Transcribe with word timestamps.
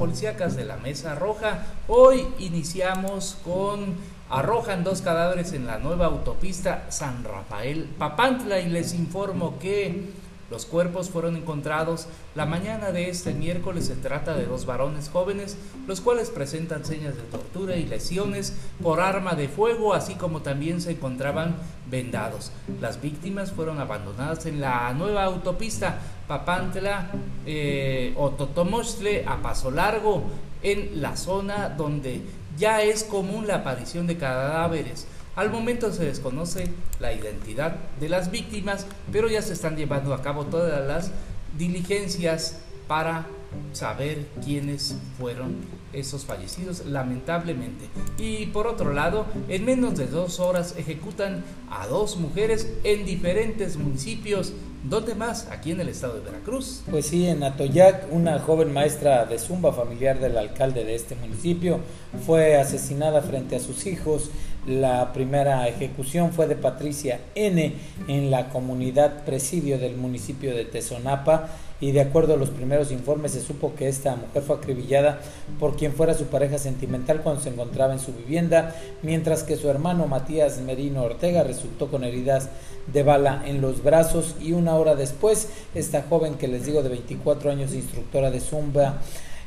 policíacas 0.00 0.56
de 0.56 0.64
la 0.64 0.78
Mesa 0.78 1.14
Roja. 1.14 1.66
Hoy 1.86 2.26
iniciamos 2.38 3.36
con 3.44 3.96
arrojan 4.30 4.82
dos 4.82 5.02
cadáveres 5.02 5.52
en 5.52 5.66
la 5.66 5.78
nueva 5.78 6.06
autopista 6.06 6.86
San 6.88 7.22
Rafael 7.22 7.84
Papantla 7.98 8.60
y 8.60 8.70
les 8.70 8.94
informo 8.94 9.58
que 9.58 10.08
los 10.50 10.66
cuerpos 10.66 11.10
fueron 11.10 11.36
encontrados 11.36 12.08
la 12.34 12.44
mañana 12.44 12.90
de 12.90 13.08
este 13.08 13.32
miércoles. 13.32 13.86
Se 13.86 13.94
trata 13.94 14.34
de 14.34 14.46
dos 14.46 14.66
varones 14.66 15.08
jóvenes, 15.08 15.56
los 15.86 16.00
cuales 16.00 16.30
presentan 16.30 16.84
señas 16.84 17.14
de 17.14 17.22
tortura 17.22 17.76
y 17.76 17.86
lesiones 17.86 18.54
por 18.82 19.00
arma 19.00 19.34
de 19.34 19.48
fuego, 19.48 19.94
así 19.94 20.16
como 20.16 20.42
también 20.42 20.80
se 20.80 20.92
encontraban 20.92 21.56
vendados. 21.88 22.50
Las 22.80 23.00
víctimas 23.00 23.52
fueron 23.52 23.78
abandonadas 23.78 24.44
en 24.46 24.60
la 24.60 24.92
nueva 24.92 25.24
autopista 25.24 25.98
Papantla 26.26 27.10
eh, 27.46 28.12
o 28.16 28.30
Totomostle 28.30 29.24
a 29.26 29.42
Paso 29.42 29.70
Largo, 29.70 30.24
en 30.62 31.00
la 31.00 31.16
zona 31.16 31.68
donde 31.68 32.22
ya 32.58 32.82
es 32.82 33.04
común 33.04 33.46
la 33.46 33.56
aparición 33.56 34.06
de 34.06 34.18
cadáveres. 34.18 35.06
Al 35.36 35.50
momento 35.50 35.92
se 35.92 36.04
desconoce 36.04 36.68
la 36.98 37.12
identidad 37.12 37.76
de 38.00 38.08
las 38.08 38.30
víctimas, 38.30 38.86
pero 39.12 39.28
ya 39.28 39.42
se 39.42 39.52
están 39.52 39.76
llevando 39.76 40.12
a 40.12 40.22
cabo 40.22 40.44
todas 40.46 40.86
las 40.86 41.12
diligencias 41.56 42.58
para 42.88 43.26
saber 43.72 44.26
quiénes 44.44 44.96
fueron 45.18 45.56
esos 45.92 46.24
fallecidos, 46.24 46.86
lamentablemente. 46.86 47.86
Y 48.18 48.46
por 48.46 48.66
otro 48.66 48.92
lado, 48.92 49.26
en 49.48 49.64
menos 49.64 49.96
de 49.96 50.06
dos 50.06 50.40
horas 50.40 50.74
ejecutan 50.76 51.44
a 51.70 51.86
dos 51.86 52.16
mujeres 52.16 52.68
en 52.84 53.04
diferentes 53.04 53.76
municipios. 53.76 54.52
¿Dónde 54.82 55.14
más? 55.14 55.48
Aquí 55.50 55.72
en 55.72 55.80
el 55.80 55.88
estado 55.88 56.14
de 56.14 56.20
Veracruz. 56.20 56.82
Pues 56.90 57.06
sí, 57.06 57.26
en 57.26 57.42
Atoyac, 57.42 58.06
una 58.10 58.38
joven 58.38 58.72
maestra 58.72 59.26
de 59.26 59.38
zumba 59.38 59.72
familiar 59.72 60.18
del 60.20 60.38
alcalde 60.38 60.84
de 60.84 60.94
este 60.94 61.16
municipio 61.16 61.80
fue 62.24 62.56
asesinada 62.56 63.20
frente 63.20 63.56
a 63.56 63.60
sus 63.60 63.86
hijos. 63.86 64.30
La 64.66 65.14
primera 65.14 65.66
ejecución 65.68 66.32
fue 66.32 66.46
de 66.46 66.54
Patricia 66.54 67.20
N. 67.34 67.72
en 68.08 68.30
la 68.30 68.50
comunidad 68.50 69.24
presidio 69.24 69.78
del 69.78 69.96
municipio 69.96 70.54
de 70.54 70.66
Tezonapa 70.66 71.48
y 71.80 71.92
de 71.92 72.02
acuerdo 72.02 72.34
a 72.34 72.36
los 72.36 72.50
primeros 72.50 72.92
informes 72.92 73.32
se 73.32 73.40
supo 73.40 73.74
que 73.74 73.88
esta 73.88 74.14
mujer 74.16 74.42
fue 74.42 74.56
acribillada 74.56 75.20
por 75.58 75.76
quien 75.76 75.94
fuera 75.94 76.12
su 76.12 76.26
pareja 76.26 76.58
sentimental 76.58 77.22
cuando 77.22 77.40
se 77.40 77.48
encontraba 77.48 77.94
en 77.94 78.00
su 78.00 78.12
vivienda, 78.12 78.76
mientras 79.02 79.44
que 79.44 79.56
su 79.56 79.70
hermano 79.70 80.06
Matías 80.06 80.58
Merino 80.58 81.04
Ortega 81.04 81.42
resultó 81.42 81.90
con 81.90 82.04
heridas 82.04 82.50
de 82.92 83.02
bala 83.02 83.42
en 83.46 83.62
los 83.62 83.82
brazos 83.82 84.36
y 84.42 84.52
una 84.52 84.74
hora 84.74 84.94
después 84.94 85.48
esta 85.74 86.02
joven 86.02 86.34
que 86.34 86.48
les 86.48 86.66
digo 86.66 86.82
de 86.82 86.90
24 86.90 87.50
años 87.50 87.72
instructora 87.72 88.30
de 88.30 88.40
Zumba 88.40 89.00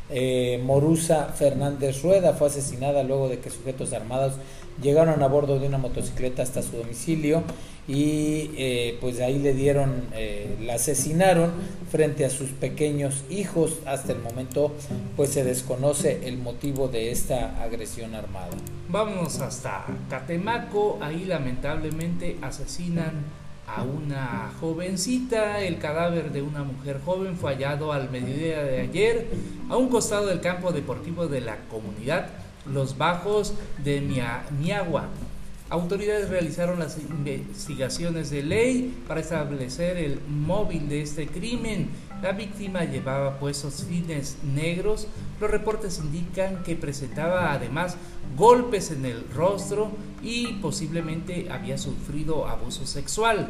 eh, 0.10 0.62
Morusa 0.64 1.28
Fernández 1.28 2.02
Rueda 2.02 2.34
fue 2.34 2.48
asesinada 2.48 3.04
luego 3.04 3.30
de 3.30 3.40
que 3.40 3.50
sujetos 3.50 3.94
armados 3.94 4.34
llegaron 4.82 5.22
a 5.24 5.28
bordo 5.28 5.60
de 5.60 5.68
una 5.68 5.78
motocicleta 5.78 6.44
hasta 6.44 6.62
su 6.62 6.78
domicilio 6.78 7.44
y 7.88 8.52
eh, 8.58 8.98
pues 9.02 9.20
ahí 9.20 9.40
le 9.40 9.54
dieron, 9.54 10.08
eh, 10.14 10.56
la 10.62 10.76
asesinaron 10.76 11.52
frente 11.92 12.26
a 12.26 12.30
sus 12.30 12.50
pequeños 12.50 13.24
hijos. 13.30 13.80
Hasta 13.86 14.14
el 14.14 14.20
momento 14.20 14.72
pues 15.16 15.32
se 15.32 15.44
desconoce 15.44 16.28
el 16.28 16.38
motivo 16.38 16.88
de 16.88 17.12
esta 17.12 17.62
agresión 17.62 18.16
armada. 18.16 18.52
Vamos 18.90 19.40
hasta 19.40 19.86
Catemaco, 20.10 20.98
ahí 21.02 21.26
lamentablemente 21.26 22.38
asesinan 22.42 23.43
a 23.76 23.84
una 23.84 24.52
jovencita. 24.60 25.62
El 25.62 25.80
cadáver 25.80 26.32
de 26.32 26.42
una 26.42 26.64
mujer 26.64 27.00
joven 27.04 27.38
fue 27.38 27.54
hallado 27.54 27.92
al 27.92 28.10
mediodía 28.10 28.64
de 28.64 28.82
ayer 28.82 29.28
a 29.70 29.78
un 29.78 29.90
costado 29.90 30.28
del 30.28 30.42
campo 30.42 30.72
deportivo 30.72 31.28
de 31.28 31.42
la 31.42 31.58
comunidad 31.70 32.30
Los 32.66 32.98
Bajos 32.98 33.54
de 33.84 34.02
Miagua. 34.60 35.08
Autoridades 35.74 36.30
realizaron 36.30 36.78
las 36.78 37.00
investigaciones 37.00 38.30
de 38.30 38.44
ley 38.44 38.96
para 39.08 39.22
establecer 39.22 39.98
el 39.98 40.20
móvil 40.28 40.88
de 40.88 41.02
este 41.02 41.26
crimen. 41.26 41.90
La 42.22 42.34
víctima 42.34 42.84
llevaba 42.84 43.40
puestos 43.40 43.84
fines 43.90 44.38
negros. 44.44 45.08
Los 45.42 45.50
reportes 45.50 45.98
indican 45.98 46.62
que 46.62 46.76
presentaba 46.76 47.52
además 47.54 47.98
golpes 48.38 48.92
en 48.92 49.04
el 49.08 49.28
rostro 49.34 49.90
y 50.22 50.60
posiblemente 50.62 51.48
había 51.50 51.80
sufrido 51.80 52.48
abuso 52.48 52.86
sexual. 52.86 53.48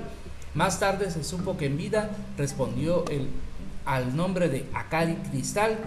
Más 0.56 0.80
tarde 0.80 1.12
se 1.12 1.26
supo 1.26 1.58
que 1.58 1.66
en 1.66 1.76
vida 1.76 2.10
respondió 2.38 3.04
al 3.84 4.16
nombre 4.16 4.48
de 4.48 4.66
Akari 4.74 5.16
Cristal, 5.30 5.78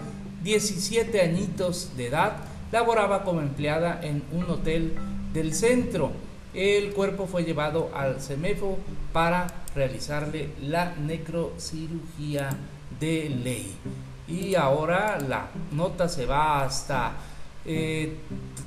17 0.43 1.19
añitos 1.19 1.97
de 1.97 2.09
edad, 2.09 2.33
laboraba 2.71 3.23
como 3.23 3.41
empleada 3.41 3.99
en 4.03 4.21
un 4.31 4.47
hotel 4.51 4.93
del 5.33 5.55
centro. 5.55 6.26
El 6.57 6.91
cuerpo 6.93 7.27
fue 7.27 7.43
llevado 7.43 7.91
al 7.93 8.19
CEMEFO 8.19 8.79
para 9.13 9.45
realizarle 9.75 10.49
la 10.59 10.95
necrocirugía 10.95 12.49
de 12.99 13.29
ley. 13.29 13.75
Y 14.27 14.55
ahora 14.55 15.19
la 15.19 15.49
nota 15.71 16.09
se 16.09 16.25
va 16.25 16.63
hasta, 16.63 17.11
eh, 17.63 18.17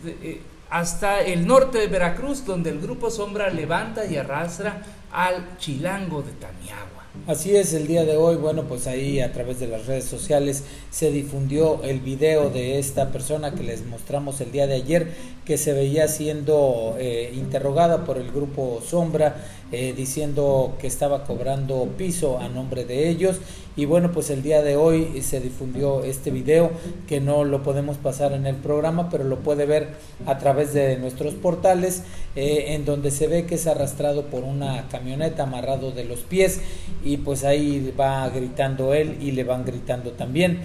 eh, 0.06 0.41
hasta 0.71 1.21
el 1.23 1.45
norte 1.45 1.78
de 1.78 1.89
Veracruz, 1.89 2.45
donde 2.47 2.71
el 2.71 2.81
grupo 2.81 3.11
Sombra 3.11 3.51
levanta 3.51 4.07
y 4.07 4.17
arrastra 4.17 4.84
al 5.12 5.59
chilango 5.59 6.22
de 6.22 6.32
Tamiagua. 6.32 7.00
Así 7.26 7.56
es, 7.56 7.75
el 7.75 7.88
día 7.88 8.04
de 8.04 8.16
hoy, 8.16 8.37
bueno, 8.37 8.65
pues 8.65 8.87
ahí 8.87 9.21
a 9.21 9.32
través 9.32 9.59
de 9.59 9.66
las 9.66 9.87
redes 9.87 10.04
sociales 10.04 10.62
se 10.91 11.10
difundió 11.10 11.82
el 11.82 11.98
video 11.98 12.50
de 12.50 12.78
esta 12.78 13.10
persona 13.10 13.53
que 13.53 13.65
les 13.65 13.84
mostramos 13.84 14.41
el 14.41 14.53
día 14.53 14.69
de 14.69 14.76
ayer, 14.76 15.12
que 15.44 15.59
se 15.59 15.72
veía 15.72 16.06
siendo 16.06 16.94
eh, 17.00 17.32
interrogada 17.34 18.04
por 18.04 18.16
el 18.16 18.31
grupo 18.31 18.81
Sombra, 18.87 19.37
eh, 19.72 19.93
diciendo 19.97 20.76
que 20.81 20.87
estaba 20.87 21.25
cobrando 21.25 21.88
piso 21.98 22.38
a 22.38 22.48
nombre 22.48 22.84
de 22.84 23.09
ellos. 23.09 23.41
Y 23.77 23.87
bueno, 23.87 24.12
pues 24.12 24.31
el 24.31 24.42
día 24.42 24.62
de 24.62 24.77
hoy 24.77 25.22
se 25.22 25.41
difundió 25.41 26.04
este 26.04 26.31
video, 26.31 26.71
que 27.09 27.21
no 27.21 27.44
lo 27.44 27.62
podemos 27.62 27.97
pasar 27.97 28.32
en 28.32 28.47
el 28.47 28.56
programa, 28.56 29.09
pero 29.10 29.25
lo 29.25 29.41
puede 29.41 29.66
ver 29.66 29.88
a 30.27 30.38
través 30.38 30.75
de 30.75 30.97
nuestros 30.97 31.34
portales, 31.34 32.03
eh, 32.37 32.75
en 32.75 32.84
donde 32.84 33.10
se 33.10 33.27
ve 33.27 33.47
que 33.47 33.56
es 33.56 33.66
arrastrado 33.66 34.27
por 34.27 34.44
una 34.44 34.88
camioneta 34.88 35.00
amarrado 35.38 35.93
de 35.93 36.05
los 36.05 36.21
pies 36.21 36.61
y 37.05 37.19
pues 37.19 37.44
ahí 37.44 37.93
va 37.99 38.28
gritando 38.28 38.94
él 38.94 39.19
y 39.21 39.33
le 39.33 39.44
van 39.44 39.65
gritando 39.65 40.12
también 40.12 40.61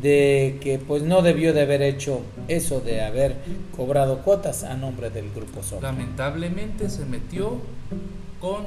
de 0.00 0.58
que 0.62 0.78
pues 0.78 1.02
no 1.02 1.22
debió 1.22 1.52
de 1.52 1.62
haber 1.62 1.82
hecho 1.82 2.22
eso 2.48 2.80
de 2.80 3.02
haber 3.02 3.36
cobrado 3.76 4.22
cuotas 4.22 4.64
a 4.64 4.74
nombre 4.74 5.10
del 5.10 5.30
grupo 5.30 5.62
Sol. 5.62 5.80
Lamentablemente 5.82 6.88
se 6.88 7.04
metió 7.04 7.58
con 8.40 8.66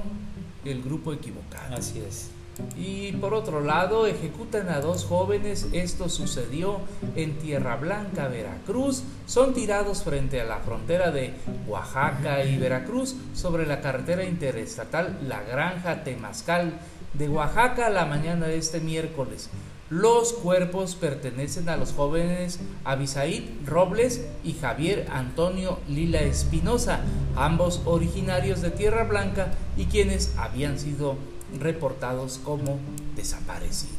el 0.65 0.81
grupo 0.81 1.13
equivocado. 1.13 1.75
Así 1.75 2.01
es. 2.07 2.29
Y 2.77 3.11
por 3.13 3.33
otro 3.33 3.61
lado, 3.61 4.07
ejecutan 4.07 4.69
a 4.69 4.81
dos 4.81 5.05
jóvenes. 5.05 5.67
Esto 5.73 6.09
sucedió 6.09 6.79
en 7.15 7.37
Tierra 7.37 7.75
Blanca, 7.75 8.27
Veracruz. 8.27 9.03
Son 9.25 9.53
tirados 9.53 10.03
frente 10.03 10.41
a 10.41 10.45
la 10.45 10.57
frontera 10.59 11.11
de 11.11 11.33
Oaxaca 11.67 12.43
y 12.43 12.57
Veracruz 12.57 13.15
sobre 13.33 13.65
la 13.65 13.81
carretera 13.81 14.23
interestatal 14.23 15.17
La 15.27 15.41
Granja 15.41 16.03
Temazcal 16.03 16.79
de 17.13 17.29
Oaxaca 17.29 17.89
la 17.89 18.05
mañana 18.05 18.47
de 18.47 18.57
este 18.57 18.79
miércoles. 18.79 19.49
Los 19.89 20.33
cuerpos 20.33 20.95
pertenecen 20.95 21.69
a 21.69 21.77
los 21.77 21.93
jóvenes 21.93 22.59
Abisaid 22.83 23.43
Robles 23.65 24.27
y 24.43 24.53
Javier 24.53 25.07
Antonio 25.11 25.79
Lila 25.87 26.21
Espinosa, 26.21 26.99
ambos 27.37 27.81
originarios 27.85 28.61
de 28.61 28.71
Tierra 28.71 29.05
Blanca 29.05 29.53
y 29.77 29.85
quienes 29.85 30.35
habían 30.37 30.77
sido 30.77 31.15
reportados 31.59 32.39
como 32.43 32.79
desaparecidos. 33.15 33.97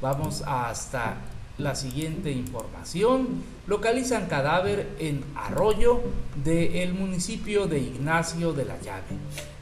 Vamos 0.00 0.42
hasta 0.46 1.16
la 1.58 1.74
siguiente 1.74 2.32
información. 2.32 3.42
Localizan 3.66 4.26
cadáver 4.26 4.88
en 4.98 5.22
Arroyo 5.36 6.00
del 6.42 6.94
municipio 6.94 7.66
de 7.66 7.78
Ignacio 7.78 8.52
de 8.52 8.64
la 8.64 8.80
Llave. 8.80 9.02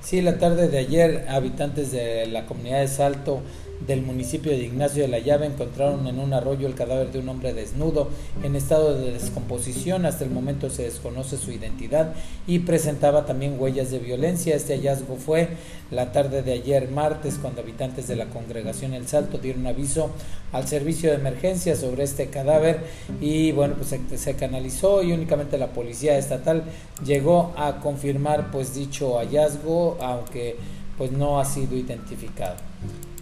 Sí, 0.00 0.22
la 0.22 0.38
tarde 0.38 0.68
de 0.68 0.78
ayer, 0.78 1.26
habitantes 1.28 1.90
de 1.92 2.26
la 2.26 2.46
comunidad 2.46 2.80
de 2.80 2.88
Salto 2.88 3.42
del 3.86 4.02
municipio 4.02 4.52
de 4.52 4.58
Ignacio 4.64 5.02
de 5.02 5.08
la 5.08 5.18
Llave 5.18 5.46
encontraron 5.46 6.06
en 6.06 6.18
un 6.18 6.32
arroyo 6.32 6.66
el 6.66 6.74
cadáver 6.74 7.12
de 7.12 7.20
un 7.20 7.28
hombre 7.28 7.54
desnudo 7.54 8.08
en 8.42 8.56
estado 8.56 8.98
de 8.98 9.12
descomposición. 9.12 10.04
Hasta 10.04 10.24
el 10.24 10.30
momento 10.30 10.68
se 10.70 10.82
desconoce 10.82 11.36
su 11.36 11.52
identidad 11.52 12.14
y 12.46 12.60
presentaba 12.60 13.24
también 13.24 13.56
huellas 13.58 13.90
de 13.90 13.98
violencia. 13.98 14.56
Este 14.56 14.74
hallazgo 14.74 15.16
fue 15.16 15.48
la 15.90 16.12
tarde 16.12 16.42
de 16.42 16.52
ayer 16.52 16.90
martes 16.90 17.38
cuando 17.40 17.62
habitantes 17.62 18.08
de 18.08 18.16
la 18.16 18.26
congregación 18.26 18.94
El 18.94 19.06
Salto 19.06 19.38
dieron 19.38 19.66
aviso 19.66 20.10
al 20.52 20.66
servicio 20.66 21.10
de 21.10 21.16
emergencia 21.16 21.76
sobre 21.76 22.04
este 22.04 22.26
cadáver 22.26 22.80
y 23.20 23.52
bueno 23.52 23.74
pues 23.74 23.88
se, 23.88 24.18
se 24.18 24.34
canalizó 24.34 25.02
y 25.02 25.12
únicamente 25.12 25.56
la 25.56 25.68
policía 25.68 26.18
estatal 26.18 26.64
llegó 27.04 27.54
a 27.56 27.80
confirmar 27.80 28.50
pues 28.50 28.74
dicho 28.74 29.18
hallazgo 29.18 29.96
aunque 30.00 30.56
pues 30.98 31.12
no 31.12 31.40
ha 31.40 31.44
sido 31.44 31.76
identificado. 31.76 32.56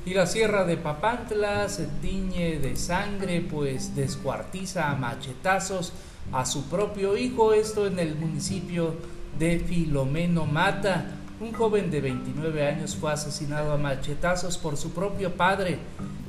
Y 0.06 0.14
la 0.14 0.28
sierra 0.28 0.64
de 0.64 0.76
Papantla 0.76 1.68
se 1.68 1.86
tiñe 2.00 2.60
de 2.60 2.76
sangre, 2.76 3.40
pues 3.40 3.96
descuartiza 3.96 4.88
a 4.88 4.94
machetazos 4.94 5.92
a 6.32 6.46
su 6.46 6.66
propio 6.66 7.16
hijo, 7.16 7.52
esto 7.52 7.88
en 7.88 7.98
el 7.98 8.14
municipio 8.14 8.94
de 9.36 9.58
Filomeno 9.58 10.46
Mata. 10.46 11.06
Un 11.40 11.52
joven 11.52 11.90
de 11.90 12.00
29 12.02 12.68
años 12.68 12.94
fue 12.94 13.12
asesinado 13.12 13.72
a 13.72 13.78
machetazos 13.78 14.58
por 14.58 14.76
su 14.76 14.92
propio 14.92 15.34
padre. 15.34 15.78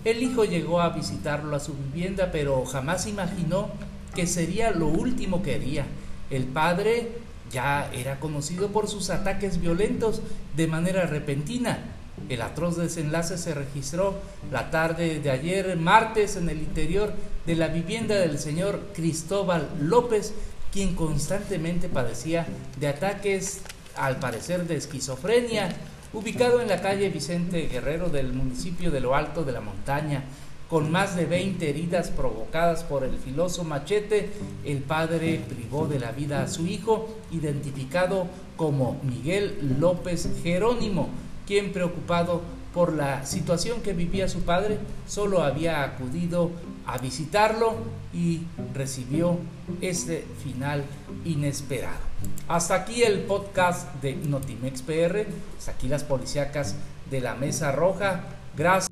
El 0.03 0.23
hijo 0.23 0.43
llegó 0.43 0.81
a 0.81 0.89
visitarlo 0.89 1.55
a 1.55 1.59
su 1.59 1.75
vivienda, 1.75 2.31
pero 2.31 2.65
jamás 2.65 3.05
imaginó 3.05 3.69
que 4.15 4.25
sería 4.25 4.71
lo 4.71 4.87
último 4.87 5.43
que 5.43 5.53
haría. 5.53 5.85
El 6.31 6.45
padre 6.45 7.11
ya 7.51 7.91
era 7.93 8.19
conocido 8.19 8.69
por 8.69 8.87
sus 8.87 9.11
ataques 9.11 9.61
violentos 9.61 10.23
de 10.55 10.65
manera 10.65 11.05
repentina 11.05 11.93
el 12.29 12.41
atroz 12.41 12.77
desenlace 12.77 13.37
se 13.37 13.53
registró 13.53 14.15
la 14.51 14.69
tarde 14.69 15.19
de 15.19 15.31
ayer, 15.31 15.77
martes, 15.77 16.35
en 16.35 16.49
el 16.49 16.59
interior 16.59 17.13
de 17.45 17.55
la 17.55 17.69
vivienda 17.69 18.15
del 18.15 18.37
señor 18.37 18.81
Cristóbal 18.93 19.69
López, 19.79 20.33
quien 20.71 20.95
constantemente 20.95 21.87
padecía 21.87 22.45
de 22.79 22.87
ataques, 22.87 23.61
al 23.95 24.19
parecer 24.19 24.67
de 24.67 24.75
esquizofrenia, 24.75 25.69
ubicado 26.13 26.61
en 26.61 26.67
la 26.67 26.81
calle 26.81 27.09
Vicente 27.09 27.67
Guerrero 27.67 28.09
del 28.09 28.33
municipio 28.33 28.91
de 28.91 28.99
Lo 28.99 29.15
Alto 29.15 29.43
de 29.43 29.53
la 29.53 29.61
Montaña. 29.61 30.23
Con 30.69 30.91
más 30.91 31.15
de 31.15 31.25
20 31.25 31.69
heridas 31.69 32.11
provocadas 32.11 32.83
por 32.83 33.05
el 33.05 33.17
filoso 33.17 33.63
machete, 33.63 34.31
el 34.65 34.79
padre 34.79 35.41
privó 35.47 35.87
de 35.87 35.97
la 35.97 36.11
vida 36.11 36.43
a 36.43 36.49
su 36.49 36.67
hijo, 36.67 37.07
identificado 37.31 38.27
como 38.57 38.99
Miguel 39.03 39.77
López 39.79 40.29
Jerónimo, 40.43 41.09
quien 41.47 41.71
preocupado 41.71 42.41
por 42.73 42.93
la 42.93 43.25
situación 43.25 43.81
que 43.81 43.93
vivía 43.93 44.27
su 44.29 44.41
padre, 44.41 44.77
solo 45.07 45.41
había 45.41 45.83
acudido 45.83 46.51
a 46.85 46.99
visitarlo 46.99 47.75
y 48.13 48.41
recibió 48.75 49.39
este 49.81 50.25
final 50.43 50.83
inesperado. 51.25 52.05
Hasta 52.47 52.75
aquí 52.75 53.01
el 53.01 53.21
podcast 53.21 53.91
de 53.95 54.15
Notimex 54.15 54.83
PR, 54.83 55.25
hasta 55.57 55.71
aquí 55.71 55.87
las 55.87 56.03
policíacas 56.03 56.75
de 57.09 57.21
la 57.21 57.33
Mesa 57.35 57.71
Roja. 57.71 58.25
Gracias. 58.55 58.86